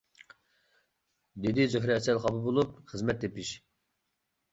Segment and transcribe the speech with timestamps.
[1.43, 3.53] -دېدى زۆھرە سەل خاپا بولۇپ، -خىزمەت تېپىش.